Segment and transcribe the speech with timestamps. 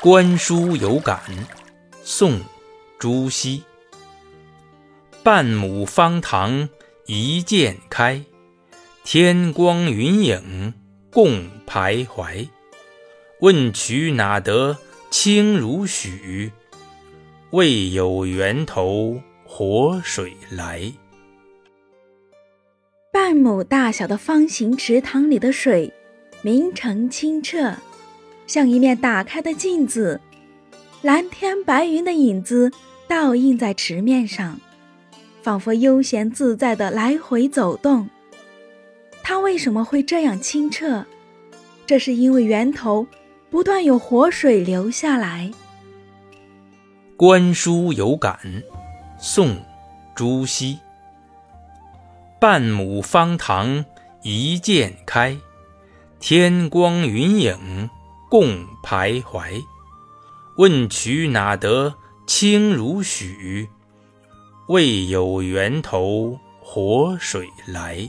[0.00, 1.20] 观书有感，
[2.04, 2.38] 宋·
[3.00, 3.64] 朱熹。
[5.24, 6.68] 半亩方塘
[7.06, 8.22] 一鉴开，
[9.02, 10.72] 天光云影
[11.10, 12.48] 共徘徊。
[13.40, 14.78] 问渠哪得
[15.10, 16.52] 清如许？
[17.50, 20.92] 为有源头活水来。
[23.12, 25.92] 半亩大小的方形池塘里的水，
[26.42, 27.74] 明澄清澈，
[28.48, 30.20] 像一面打开的镜子，
[31.02, 32.72] 蓝天白云的影子
[33.06, 34.58] 倒映在池面上，
[35.42, 38.08] 仿佛悠闲自在的来回走动。
[39.22, 41.04] 它为什么会这样清澈？
[41.86, 43.06] 这是因为源头
[43.50, 45.50] 不断有活水流下来。
[47.18, 48.38] 观书有感，
[49.18, 49.56] 宋·
[50.14, 50.78] 朱熹。
[52.40, 53.84] 半亩方塘
[54.22, 55.36] 一鉴开，
[56.18, 57.77] 天光云影
[58.28, 59.64] 共徘徊。
[60.56, 61.94] 问渠哪得
[62.26, 63.68] 清如许？
[64.68, 68.08] 为有源头活水来。